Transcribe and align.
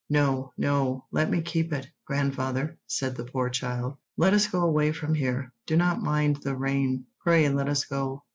"No, 0.09 0.51
no; 0.57 1.05
let 1.11 1.29
me 1.29 1.43
keep 1.43 1.71
it, 1.71 1.85
grandfather," 2.07 2.75
said 2.87 3.15
the 3.15 3.23
poor 3.23 3.49
child. 3.51 3.97
"Let 4.17 4.33
us 4.33 4.47
go 4.47 4.63
away 4.63 4.93
from 4.93 5.13
here. 5.13 5.53
Do 5.67 5.77
not 5.77 6.01
mind 6.01 6.37
the 6.37 6.55
rain. 6.55 7.05
Pray 7.23 7.47
let 7.49 7.69
us 7.69 7.85
go." 7.85 8.23